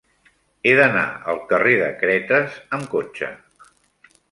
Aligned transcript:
He 0.67 0.71
d'anar 0.79 1.03
al 1.33 1.41
carrer 1.51 1.75
de 1.83 1.91
Cretes 2.01 2.59
amb 2.79 2.91
cotxe. 2.97 3.33